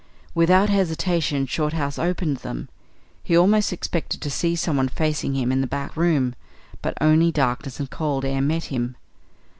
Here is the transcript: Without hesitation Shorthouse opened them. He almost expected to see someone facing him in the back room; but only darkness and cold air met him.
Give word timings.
Without 0.33 0.67
hesitation 0.69 1.45
Shorthouse 1.45 1.99
opened 1.99 2.37
them. 2.37 2.69
He 3.23 3.37
almost 3.37 3.71
expected 3.71 4.19
to 4.21 4.31
see 4.31 4.55
someone 4.55 4.87
facing 4.87 5.35
him 5.35 5.51
in 5.51 5.61
the 5.61 5.67
back 5.67 5.95
room; 5.95 6.33
but 6.81 6.97
only 6.99 7.31
darkness 7.31 7.79
and 7.79 7.87
cold 7.87 8.25
air 8.25 8.41
met 8.41 8.63
him. 8.63 8.95